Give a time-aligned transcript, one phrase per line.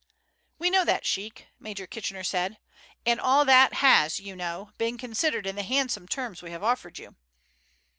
[0.57, 2.57] "We know that, sheik," Major Kitchener said;
[3.05, 6.97] "and all that has, you know, been considered in the handsome terms we have offered
[6.97, 7.15] you."